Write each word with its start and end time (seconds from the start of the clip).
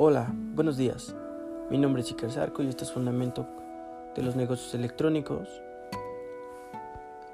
Hola, 0.00 0.32
buenos 0.54 0.76
días. 0.76 1.12
Mi 1.70 1.76
nombre 1.76 2.02
es 2.02 2.10
Iker 2.12 2.30
Zarco 2.30 2.62
y 2.62 2.68
este 2.68 2.84
es 2.84 2.92
Fundamento 2.92 3.48
de 4.14 4.22
los 4.22 4.36
Negocios 4.36 4.72
Electrónicos. 4.72 5.48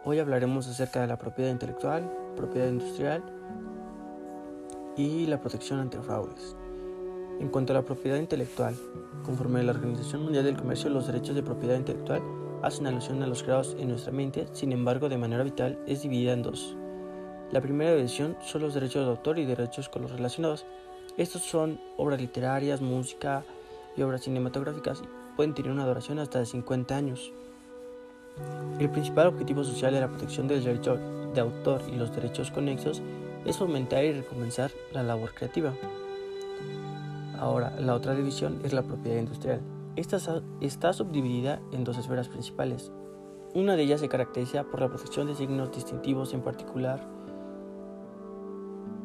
Hoy 0.03 0.19
hablaremos 0.19 0.67
acerca 0.67 1.03
de 1.03 1.07
la 1.07 1.19
propiedad 1.19 1.51
intelectual, 1.51 2.11
propiedad 2.35 2.69
industrial 2.69 3.23
y 4.97 5.27
la 5.27 5.43
protección 5.43 5.79
ante 5.79 6.01
fraudes. 6.01 6.57
En 7.39 7.51
cuanto 7.51 7.75
a 7.75 7.77
la 7.77 7.83
propiedad 7.83 8.17
intelectual, 8.17 8.75
conforme 9.27 9.61
a 9.61 9.65
la 9.65 9.73
Organización 9.73 10.23
Mundial 10.23 10.45
del 10.45 10.57
Comercio, 10.57 10.89
los 10.89 11.07
derechos 11.07 11.35
de 11.35 11.43
propiedad 11.43 11.77
intelectual 11.77 12.23
hacen 12.63 12.87
alusión 12.87 13.23
a 13.23 13.27
los 13.27 13.43
creados 13.43 13.77
en 13.79 13.91
nuestra 13.91 14.11
mente, 14.11 14.49
sin 14.53 14.73
embargo, 14.73 15.11
de 15.11 15.19
manera 15.19 15.45
vital 15.45 15.79
es 15.87 16.01
dividida 16.01 16.33
en 16.33 16.41
dos. 16.41 16.79
La 17.53 17.61
primera 17.61 17.95
división 17.95 18.39
son 18.41 18.63
los 18.63 18.73
derechos 18.73 19.05
de 19.05 19.11
autor 19.11 19.39
y 19.39 19.45
derechos 19.45 19.91
con 19.91 20.01
los 20.01 20.13
relacionados. 20.13 20.65
Estos 21.17 21.43
son 21.43 21.79
obras 21.97 22.21
literarias, 22.21 22.81
música 22.81 23.45
y 23.97 24.03
obras 24.03 24.23
cinematográficas 24.23 25.01
y 25.01 25.37
pueden 25.37 25.55
tener 25.55 25.71
una 25.71 25.87
duración 25.87 26.19
hasta 26.19 26.41
de 26.41 26.47
50 26.47 26.97
años. 26.97 27.33
El 28.81 28.91
principal 28.91 29.29
objetivo 29.29 29.63
social 29.63 29.95
de 29.95 30.01
la 30.01 30.09
protección 30.09 30.49
del 30.49 30.65
derecho 30.65 30.99
de 31.33 31.41
autor 31.41 31.83
y 31.93 31.95
los 31.95 32.13
derechos 32.13 32.51
conexos 32.51 33.01
es 33.45 33.57
fomentar 33.57 34.05
y 34.05 34.13
recomenzar 34.13 34.73
la 34.93 35.05
labor 35.05 35.35
creativa. 35.35 35.73
Ahora, 37.39 37.71
la 37.79 37.95
otra 37.95 38.17
división 38.17 38.61
es 38.65 38.73
la 38.73 38.83
propiedad 38.83 39.19
industrial. 39.19 39.61
Esta 39.95 40.19
está 40.61 40.93
subdividida 40.93 41.61
en 41.71 41.85
dos 41.85 41.97
esferas 41.97 42.29
principales. 42.29 42.91
Una 43.55 43.77
de 43.77 43.85
ellas 43.85 44.01
se 44.01 44.09
caracteriza 44.09 44.65
por 44.65 44.81
la 44.81 44.89
protección 44.89 45.29
de 45.29 45.37
signos 45.37 45.71
distintivos 45.71 46.35
en 46.35 46.41
particular 46.41 47.07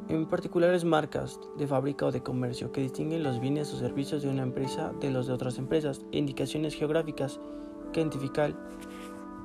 en 0.10 0.26
particulares 0.26 0.84
marcas 0.86 1.40
de 1.58 1.68
fábrica 1.68 2.08
o 2.08 2.12
de 2.12 2.24
comercio 2.24 2.72
que 2.72 2.82
distinguen 2.82 3.22
los 3.22 3.40
bienes 3.40 3.72
o 3.74 3.78
servicios 3.78 4.24
de 4.24 4.30
una 4.30 4.42
empresa 4.42 4.92
de 5.00 5.12
los 5.12 5.28
de 5.28 5.34
otras 5.34 5.60
empresas, 5.60 6.02
indicaciones 6.12 6.74
geográficas 6.74 7.40
que 7.94 8.02
identifican 8.02 8.56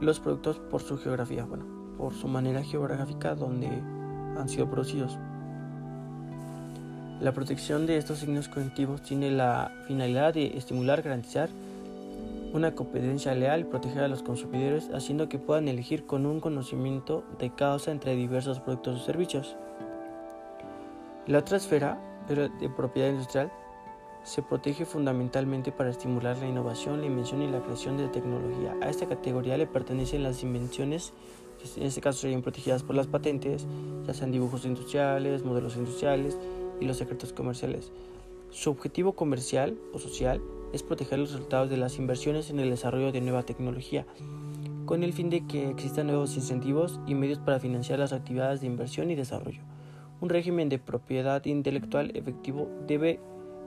los 0.01 0.21
productos 0.21 0.59
por 0.59 0.81
su 0.81 0.97
geografía, 0.97 1.45
bueno, 1.45 1.67
por 1.99 2.15
su 2.15 2.29
manera 2.29 2.63
geográfica 2.63 3.35
donde 3.35 3.69
han 3.69 4.49
sido 4.49 4.71
producidos. 4.71 5.19
La 7.21 7.33
protección 7.33 7.87
de 7.87 7.99
estos 7.99 8.19
signos 8.19 8.49
cognitivos 8.49 9.03
tiene 9.03 9.31
la 9.31 9.71
finalidad 9.87 10.33
de 10.33 10.57
estimular, 10.57 11.03
garantizar 11.03 11.51
una 12.55 12.75
competencia 12.75 13.35
leal 13.35 13.61
y 13.61 13.65
proteger 13.65 14.05
a 14.05 14.09
los 14.09 14.23
consumidores, 14.23 14.89
haciendo 14.95 15.29
que 15.29 15.39
puedan 15.39 15.69
elegir 15.69 16.07
con 16.07 16.25
un 16.25 16.41
conocimiento 16.41 17.25
de 17.39 17.51
causa 17.51 17.91
entre 17.91 18.15
diversos 18.17 18.61
productos 18.61 19.01
o 19.01 19.05
servicios. 19.05 19.57
La 21.27 21.39
otra 21.39 21.57
esfera 21.57 21.99
de 22.29 22.69
propiedad 22.69 23.09
industrial 23.09 23.51
se 24.25 24.43
protege 24.43 24.85
fundamentalmente 24.85 25.73
para 25.73 25.89
estimular 25.89 26.37
la 26.37 26.47
innovación, 26.47 27.01
la 27.01 27.07
invención 27.07 27.41
y 27.41 27.51
la 27.51 27.63
creación 27.63 27.97
de 27.97 28.09
tecnología. 28.09 28.77
A 28.83 28.91
esta 28.91 29.07
categoría 29.07 29.57
le 29.57 29.67
pertenecen 29.67 30.23
las 30.23 30.43
invenciones, 30.43 31.15
que 31.59 31.81
en 31.81 31.87
este 31.87 32.03
caso 32.03 32.21
serían 32.21 32.43
protegidas 32.43 32.83
por 32.83 32.95
las 32.95 33.07
patentes, 33.07 33.67
ya 34.07 34.13
sean 34.13 34.33
dibujos 34.33 34.67
industriales, 34.67 35.45
modelos 35.45 35.77
industriales 35.77 36.37
y 36.79 36.85
los 36.85 36.99
secretos 36.99 37.33
comerciales. 37.33 37.91
Su 38.51 38.69
objetivo 38.69 39.15
comercial 39.15 39.79
o 39.95 39.99
social 39.99 40.43
es 40.75 40.83
proteger 40.83 41.19
los 41.19 41.33
resultados 41.33 41.71
de 41.71 41.79
las 41.79 41.99
inversiones 41.99 42.51
en 42.51 42.61
el 42.61 42.69
desarrollo 42.69 43.13
de 43.13 43.23
nueva 43.23 43.45
tecnología, 43.45 44.05
con 44.85 45.03
el 45.03 45.15
fin 45.15 45.31
de 45.31 45.47
que 45.47 45.71
existan 45.71 46.09
nuevos 46.09 46.37
incentivos 46.37 47.01
y 47.07 47.15
medios 47.15 47.39
para 47.39 47.61
financiar 47.61 47.99
las 47.99 48.13
actividades 48.13 48.61
de 48.61 48.67
inversión 48.67 49.11
y 49.11 49.15
desarrollo. 49.15 49.63
Un 50.25 50.31
régimen 50.31 50.71
de 50.71 50.79
propiedad 50.79 51.45
intelectual 51.45 52.11
efectivo 52.17 52.67
debe 52.87 53.21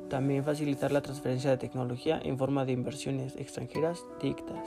también 0.09 0.43
facilitar 0.43 0.91
la 0.91 1.03
transferencia 1.03 1.51
de 1.51 1.57
tecnología 1.57 2.19
en 2.23 2.35
forma 2.39 2.65
de 2.65 2.71
inversiones 2.71 3.35
extranjeras 3.35 4.03
dictas. 4.19 4.65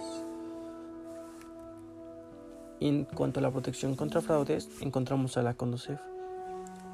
En 2.79 3.06
cuanto 3.06 3.41
a 3.41 3.43
la 3.43 3.50
protección 3.50 3.97
contra 3.97 4.21
fraudes, 4.21 4.69
encontramos 4.81 5.37
a 5.37 5.43
la 5.43 5.55
CONDUCEF. 5.55 5.99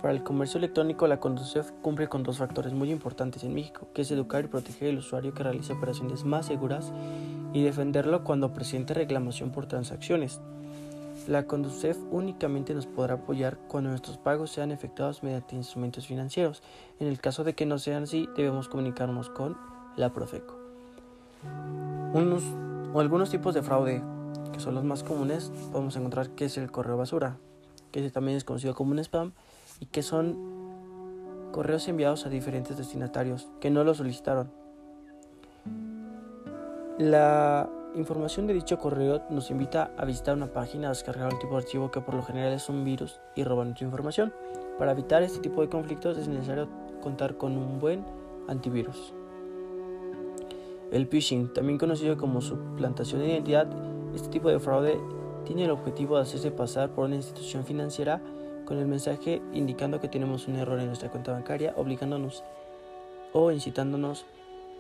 Para 0.01 0.15
el 0.15 0.23
comercio 0.23 0.56
electrónico, 0.56 1.06
la 1.06 1.21
CONDUCEF 1.21 1.73
cumple 1.83 2.09
con 2.09 2.23
dos 2.23 2.39
factores 2.39 2.73
muy 2.73 2.91
importantes 2.91 3.45
en 3.45 3.53
México, 3.53 3.89
que 3.93 4.01
es 4.01 4.11
educar 4.11 4.47
y 4.47 4.49
proteger 4.49 4.89
al 4.89 4.97
usuario 4.97 5.35
que 5.35 5.43
realice 5.43 5.75
operaciones 5.75 6.25
más 6.25 6.47
seguras 6.47 6.91
y 7.53 7.62
defenderlo 7.62 8.25
cuando 8.25 8.55
presente 8.55 8.95
reclamación 8.95 9.53
por 9.53 9.67
transacciones. 9.67 10.41
La 11.26 11.47
Conducef 11.47 11.98
únicamente 12.10 12.72
nos 12.72 12.87
podrá 12.87 13.14
apoyar 13.14 13.59
cuando 13.69 13.91
nuestros 13.91 14.16
pagos 14.16 14.50
sean 14.50 14.70
efectuados 14.70 15.25
mediante 15.25 15.56
instrumentos 15.56 16.06
financieros. 16.06 16.62
En 17.00 17.09
el 17.09 17.20
caso 17.20 17.42
de 17.42 17.54
que 17.54 17.66
no 17.66 17.78
sean 17.78 18.04
así, 18.04 18.28
debemos 18.37 18.69
comunicarnos 18.69 19.28
con 19.31 19.56
la 19.97 20.12
Profeco. 20.12 20.54
Algunos 22.14 23.31
tipos 23.31 23.54
de 23.54 23.62
fraude 23.62 24.03
que 24.53 24.60
son 24.60 24.75
los 24.75 24.84
más 24.84 25.03
comunes, 25.03 25.50
podemos 25.72 25.97
encontrar 25.97 26.31
que 26.31 26.47
es 26.47 26.56
el 26.56 26.70
correo 26.70 26.97
basura, 26.97 27.37
que 27.91 28.08
también 28.10 28.37
es 28.37 28.44
conocido 28.44 28.75
como 28.75 28.93
un 28.93 29.00
spam 29.00 29.32
y 29.81 29.87
que 29.87 30.03
son 30.03 30.38
correos 31.53 31.88
enviados 31.88 32.25
a 32.25 32.28
diferentes 32.28 32.76
destinatarios 32.76 33.48
que 33.60 33.70
no 33.70 33.84
lo 33.84 33.94
solicitaron. 33.94 34.50
La 36.98 37.69
información 37.97 38.47
de 38.47 38.55
dicho 38.55 38.79
correo 38.79 39.23
nos 39.31 39.51
invita 39.51 39.91
a 39.97 40.05
visitar 40.05 40.37
una 40.37 40.49
página, 40.49 40.89
a 40.89 40.91
descargar 40.91 41.33
un 41.33 41.39
tipo 41.39 41.53
de 41.53 41.62
archivo 41.62 41.91
que 41.91 42.01
por 42.01 42.15
lo 42.15 42.23
general 42.23 42.53
es 42.53 42.69
un 42.69 42.84
virus 42.84 43.21
y 43.34 43.43
roba 43.43 43.65
nuestra 43.65 43.87
información. 43.87 44.33
Para 44.79 44.93
evitar 44.93 45.23
este 45.23 45.41
tipo 45.41 45.62
de 45.62 45.69
conflictos 45.69 46.19
es 46.19 46.29
necesario 46.29 46.69
contar 47.03 47.37
con 47.37 47.56
un 47.56 47.81
buen 47.81 48.05
antivirus. 48.49 49.15
El 50.93 51.06
phishing, 51.06 51.53
también 51.53 51.79
conocido 51.79 52.17
como 52.17 52.41
suplantación 52.41 53.21
de 53.21 53.29
identidad, 53.29 53.67
este 54.15 54.29
tipo 54.29 54.51
de 54.51 54.61
fraude 54.61 55.01
tiene 55.45 55.65
el 55.65 55.71
objetivo 55.71 56.17
de 56.17 56.23
hacerse 56.23 56.51
pasar 56.51 56.91
por 56.91 57.06
una 57.06 57.17
institución 57.17 57.65
financiera 57.65 58.21
con 58.67 58.79
el 58.79 58.87
mensaje 58.87 59.41
indicando 59.53 60.01
que 60.01 60.09
tenemos 60.09 60.49
un 60.49 60.56
error 60.56 60.79
en 60.81 60.87
nuestra 60.87 61.11
cuenta 61.11 61.33
bancaria, 61.33 61.73
obligándonos 61.77 62.45
o 63.33 63.51
incitándonos 63.51 64.27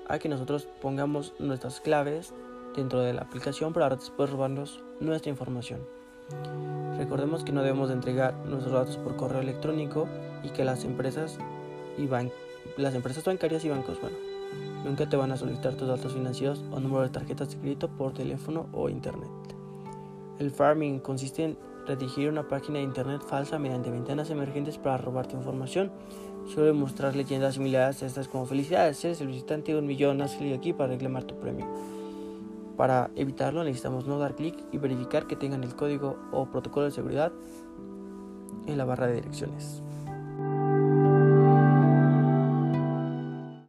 a 0.08 0.18
que 0.18 0.28
nosotros 0.28 0.68
pongamos 0.80 1.32
nuestras 1.38 1.80
claves 1.80 2.32
dentro 2.76 3.00
de 3.00 3.12
la 3.12 3.22
aplicación 3.22 3.72
para 3.72 3.88
después 3.94 4.30
robarnos 4.30 4.82
nuestra 5.00 5.30
información. 5.30 5.80
Recordemos 6.98 7.44
que 7.44 7.52
no 7.52 7.62
debemos 7.62 7.88
de 7.88 7.94
entregar 7.94 8.34
nuestros 8.46 8.72
datos 8.72 8.96
por 8.96 9.16
correo 9.16 9.40
electrónico 9.40 10.08
y 10.42 10.50
que 10.50 10.64
las 10.64 10.84
empresas 10.84 11.38
y 11.98 12.08
las 12.80 12.94
empresas 12.94 13.24
bancarias 13.24 13.64
y 13.64 13.68
bancos, 13.68 14.00
bueno, 14.00 14.16
nunca 14.84 15.08
te 15.08 15.16
van 15.16 15.32
a 15.32 15.36
solicitar 15.36 15.74
tus 15.74 15.88
datos 15.88 16.14
financieros 16.14 16.62
o 16.72 16.80
número 16.80 17.02
de 17.02 17.10
tarjetas 17.10 17.50
de 17.50 17.58
crédito 17.58 17.88
por 17.88 18.12
teléfono 18.12 18.66
o 18.72 18.88
internet. 18.88 19.30
El 20.38 20.50
farming 20.50 21.00
consiste 21.00 21.44
en 21.44 21.58
redigir 21.86 22.28
una 22.28 22.46
página 22.46 22.78
de 22.78 22.84
internet 22.84 23.22
falsa 23.26 23.58
mediante 23.58 23.90
ventanas 23.90 24.30
emergentes 24.30 24.76
para 24.76 24.98
robarte 24.98 25.36
información. 25.36 25.90
Suele 26.52 26.72
mostrar 26.72 27.16
leyendas 27.16 27.54
similares 27.54 28.02
a 28.02 28.06
estas 28.06 28.28
como 28.28 28.46
felicidades, 28.46 29.04
eres 29.04 29.20
el 29.20 29.28
visitante 29.28 29.72
de 29.72 29.78
un 29.78 29.86
millón, 29.86 30.22
clic 30.38 30.56
aquí 30.56 30.72
para 30.72 30.92
reclamar 30.92 31.24
tu 31.24 31.36
premio. 31.36 31.66
Para 32.76 33.10
evitarlo 33.16 33.64
necesitamos 33.64 34.06
no 34.06 34.18
dar 34.18 34.34
clic 34.34 34.54
y 34.70 34.78
verificar 34.78 35.26
que 35.26 35.36
tengan 35.36 35.64
el 35.64 35.74
código 35.74 36.18
o 36.32 36.46
protocolo 36.46 36.86
de 36.86 36.92
seguridad 36.92 37.32
en 38.66 38.76
la 38.76 38.84
barra 38.84 39.06
de 39.06 39.14
direcciones. 39.14 39.82